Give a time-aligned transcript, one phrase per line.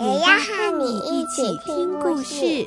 [0.00, 2.66] 也要和你一起听故事。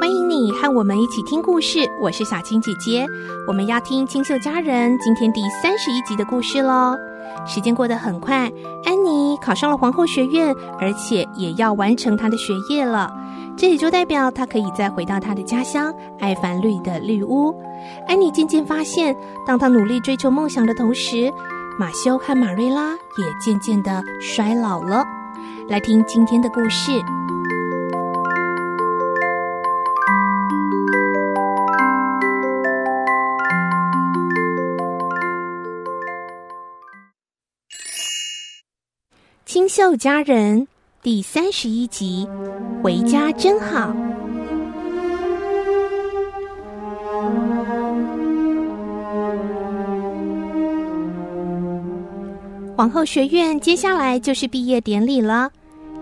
[0.00, 3.06] 欢迎你和我们一起听故事，我是小青姐姐。
[3.46, 6.98] 我们要听《清秀佳人》今天第三十一集的故事喽。
[7.46, 8.50] 时间过得很快，
[8.84, 13.10] 安妮考上了皇后学院，而且也要完成他的学业了。
[13.56, 17.54] 这也就代表他可以再回到他的家乡艾凡绿的绿屋。
[18.06, 19.14] 安妮渐渐发现，
[19.46, 21.30] 当他努力追求梦想的同时，
[21.78, 25.04] 马修和马瑞拉也渐渐的衰老了。
[25.68, 27.02] 来听今天的故事。
[39.52, 40.68] 清秀佳人
[41.02, 42.24] 第三十一集，
[42.80, 43.92] 回家真好。
[52.76, 55.50] 皇后学院接下来就是毕业典礼了。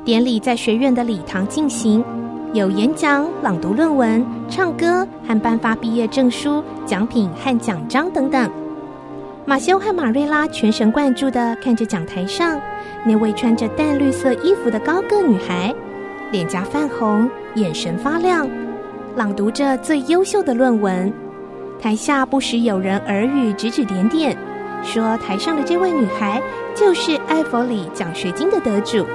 [0.05, 2.05] 典礼在学院的礼堂进行，
[2.53, 8.68] 有演讲、朗读论文、唱歌和颁发毕业证书、奖品和奖章等等。
[9.49, 12.61] 马修和马瑞拉全神贯注地看着讲台上
[13.03, 15.75] 那位穿着淡绿色衣服的高个女孩，
[16.31, 18.47] 脸颊泛红，眼神发亮，
[19.17, 21.11] 朗读着最优秀的论文。
[21.81, 24.37] 台下不时有人耳语，指指点点，
[24.83, 26.43] 说台上的这位女孩
[26.75, 29.07] 就是艾弗里奖学金的得主。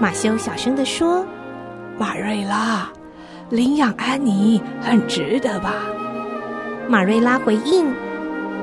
[0.00, 1.24] 马修小声地说
[1.96, 2.90] ：“马瑞拉，
[3.48, 5.72] 领养安妮很值得吧？”
[6.90, 7.86] 马瑞拉回应。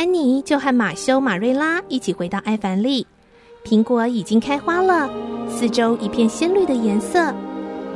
[0.00, 3.06] 安妮就和马修、马瑞拉一起回到艾凡利。
[3.62, 5.10] 苹果已经开花了，
[5.46, 7.30] 四周一片鲜绿的颜色。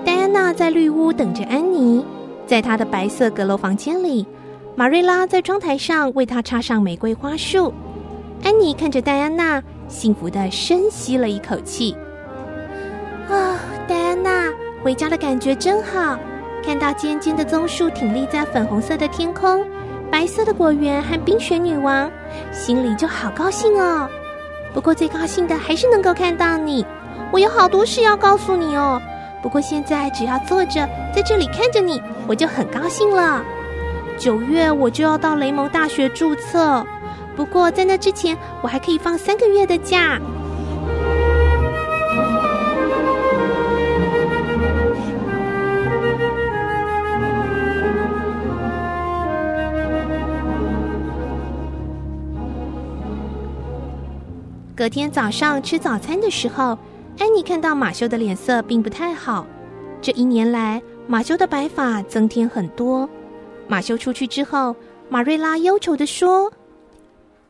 [0.04, 2.04] 戴安娜在绿屋等着安妮，
[2.46, 4.26] 在她的白色阁楼房间里，
[4.76, 7.72] 马瑞拉在窗台上为她插上玫瑰花束。
[8.42, 11.96] 安妮看着戴安娜，幸福的深吸了一口气。
[13.30, 16.18] 啊，戴安娜，回家的感觉真好，
[16.62, 19.64] 看到尖尖的棕树挺立在粉红色的天空。
[20.14, 22.08] 白色的果园和冰雪女王，
[22.52, 24.08] 心里就好高兴哦。
[24.72, 26.86] 不过最高兴的还是能够看到你，
[27.32, 29.02] 我有好多事要告诉你哦。
[29.42, 33.42] 不过现在只要坐着在这里看着你，我就很高兴了。
[34.16, 36.86] 九月我就要到雷蒙大学注册，
[37.34, 40.20] 不过在那之前我还可以放三个月的假。
[54.76, 56.76] 隔天早上吃早餐的时候，
[57.20, 59.46] 安妮看到马修的脸色并不太好。
[60.02, 63.08] 这一年来，马修的白发增添很多。
[63.68, 64.74] 马修出去之后，
[65.08, 66.52] 马瑞拉忧愁地说：“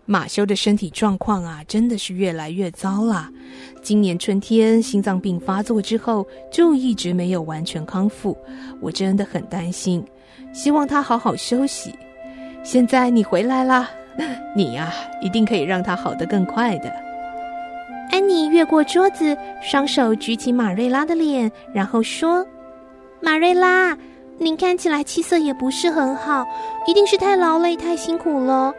[0.05, 3.31] 马修的身体状况啊，真的是越来越糟了。
[3.81, 8.37] 今年春天心脏病发作之后，就一直没有完全康复。
[8.83, 10.05] 我真的很担心，
[10.53, 11.95] 希望他好好休息。
[12.63, 13.89] 现在你回来了，
[14.55, 14.93] 你呀，
[15.23, 16.93] 一定可以让他好得更快的。”
[18.11, 22.47] 安妮越过桌子，双手举起马瑞拉的脸，然后说
[23.21, 23.97] ：“马瑞拉，
[24.39, 26.47] 您看起来气色也不是很好，
[26.87, 28.73] 一定是太劳累、太辛苦了。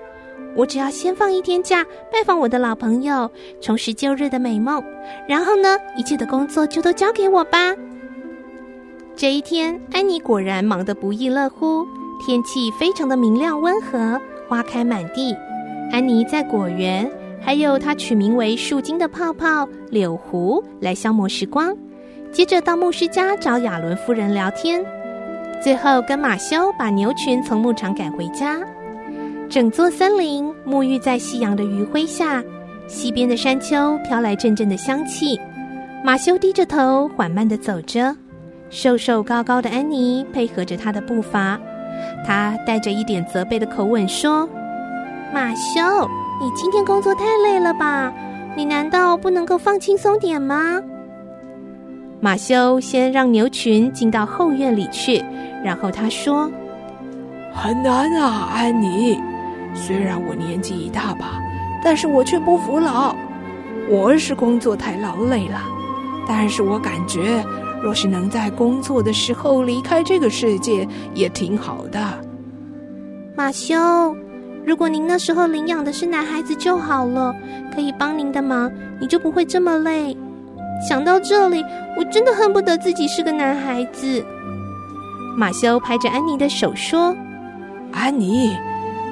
[0.55, 3.29] 我只要先放一天假，拜访我的老朋友，
[3.59, 4.81] 重拾旧日的美梦，
[5.27, 7.73] 然后呢，一切的工作就都交给我吧。”
[9.17, 11.85] 这一天，安妮果然忙得不亦乐乎，
[12.25, 15.35] 天气非常的明亮温和，花开满地。
[15.91, 17.09] 安妮在果园。
[17.45, 21.71] 还有他取名为树精的泡泡柳湖来消磨时光，
[22.31, 24.83] 接着到牧师家找亚伦夫人聊天，
[25.61, 28.57] 最后跟马修把牛群从牧场赶回家。
[29.47, 32.43] 整座森林沐浴在夕阳的余晖下，
[32.87, 35.39] 西边的山丘飘来阵阵的香气。
[36.03, 38.15] 马修低着头缓慢地走着，
[38.71, 41.59] 瘦瘦高高的安妮配合着他的步伐。
[42.25, 44.49] 他带着一点责备的口吻说
[45.31, 46.09] ：“马修，
[46.41, 48.13] 你今天工作太累了吧？
[48.55, 50.81] 你难道不能够放轻松点吗？”
[52.21, 55.23] 马修先让牛群进到后院里去，
[55.63, 56.49] 然后他说
[57.53, 59.19] ：“很难啊，安妮。
[59.73, 61.39] 虽然我年纪一大把，
[61.83, 63.15] 但是我却不服老。
[63.89, 65.61] 我是工作太劳累了，
[66.27, 67.43] 但是我感觉。”
[67.83, 71.99] 若是能在工作的时候离开这个世界，也挺好的。
[73.35, 73.75] 马修，
[74.65, 77.33] 如果您那时候领养的是男孩子就好了，
[77.73, 80.17] 可以帮您的忙，你就不会这么累。
[80.89, 81.63] 想到这里，
[81.95, 84.25] 我真的恨不得自己是个男孩子。
[85.37, 87.15] 马修拍着安妮的手说
[87.93, 88.57] ：“安妮，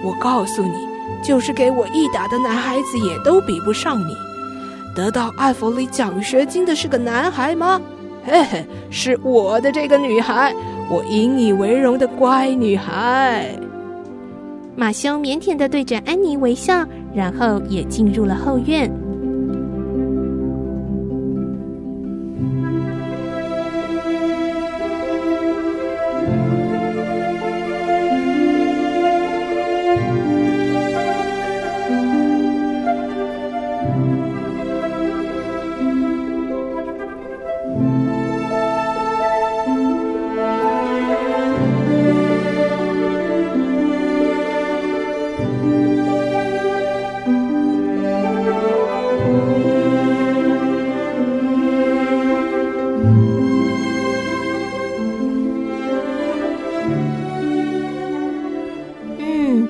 [0.04, 0.74] 我告诉你，
[1.24, 4.16] 就是给我一打的男孩子也都比不上你。
[4.96, 7.80] 得到艾弗里奖学金的是个男孩吗？”
[8.26, 10.54] 嘿嘿，是我的这个女孩，
[10.90, 13.56] 我引以为荣的乖女孩。
[14.76, 18.92] 马修腼腆的对着安妮微笑，然后也进入了后院。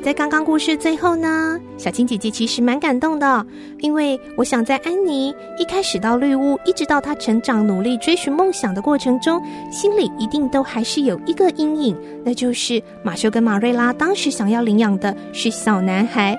[0.04, 3.46] 在刚刚故事最后呢，小青姐姐其实蛮感动的，
[3.80, 9.42] 因为我想在安妮一开始到绿屋，一直到她成长、努力追寻梦想的过程中，
[9.72, 16.38] 心里一定都还是有一个阴影，那就是马修跟马瑞拉当时想要领养的是小男孩，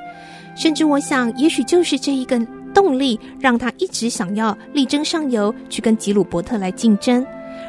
[0.54, 2.38] 甚至我想，也许就是这一个
[2.74, 7.24] 动力，让他一直想要力争上游，去跟吉鲁伯特来竞争。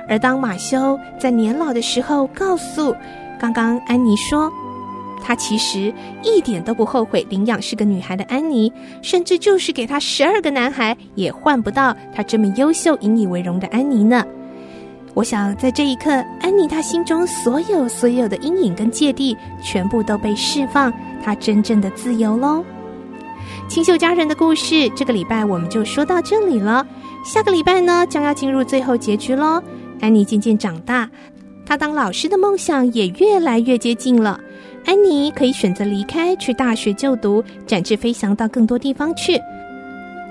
[0.09, 2.93] 而当马修在年老的时候，告诉
[3.39, 4.51] 刚刚安妮说。
[5.27, 5.91] 他其实
[6.21, 14.23] 一点都不后悔领养是个女孩的安妮，甚至就是给他十二个男孩也换不到他这么优秀、引以为荣的安妮呢。
[15.15, 16.11] 我想在这一刻，
[16.41, 20.93] 安妮她心中所有所有的阴影跟芥蒂全部都被释放，
[21.23, 22.63] 她真正的自由喽。
[23.67, 26.85] 清秀佳人的故事，这个礼拜我们就说到这里了。
[27.23, 29.59] 下个礼拜呢，将要进入最后结局喽。
[30.01, 31.09] 安妮渐渐长大，
[31.65, 34.39] 她当老师的梦想也越来越接近了。
[34.85, 39.39] 安妮可以选择离开，去大学就读，展翅飞翔到更多地方去。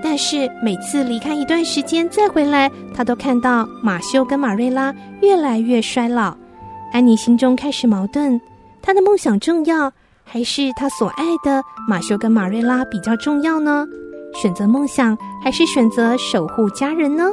[0.03, 6.35] 但是每次离开一段时间再回来，她都看到马修跟马瑞拉越来越衰老。
[6.93, 8.39] 安妮心中开始矛盾：
[8.81, 9.91] 她的梦想重要，
[10.23, 13.85] 还是她所爱的马修跟马瑞拉比较重要呢？
[14.35, 17.25] 选择梦想，还是选择守护家人呢？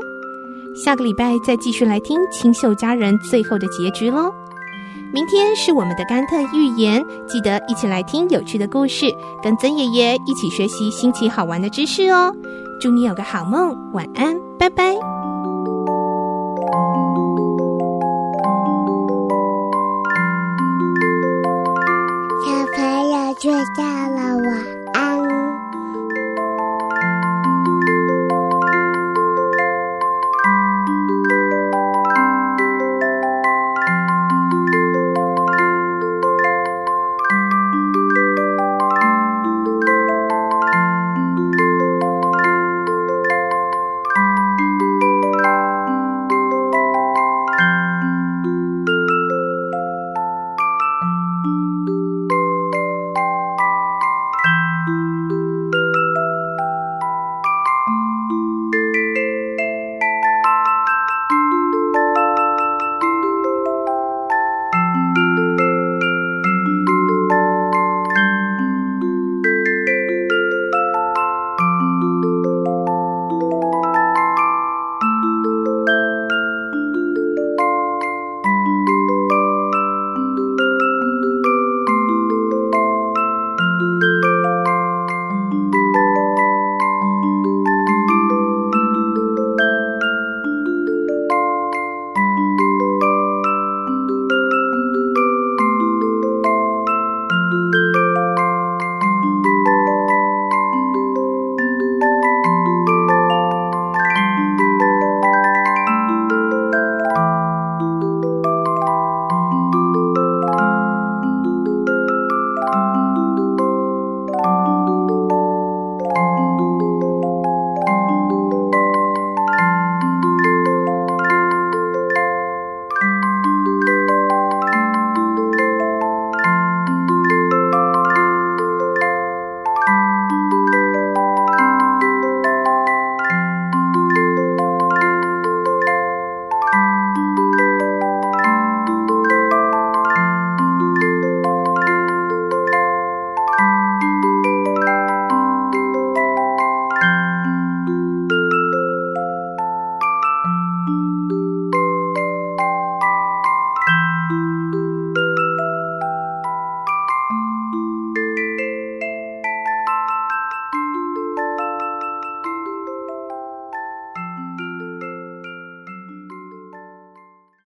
[0.74, 4.32] 下个礼拜再继续来听《清秀佳人》最后的结局喽。
[5.12, 12.34] 明天是我们的甘特预言，记得一起来听有趣的故事，跟曾爷爷一起学习新奇好玩的知识哦。
[12.80, 14.94] 祝你有个好梦，晚安，拜拜。
[22.44, 24.11] 小朋友睡觉。